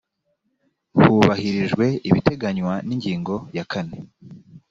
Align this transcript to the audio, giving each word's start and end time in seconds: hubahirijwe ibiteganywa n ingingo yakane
hubahirijwe 1.01 1.85
ibiteganywa 2.09 2.73
n 2.87 2.89
ingingo 2.95 3.33
yakane 3.57 3.95